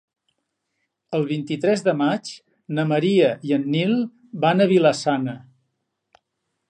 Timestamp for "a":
4.67-4.71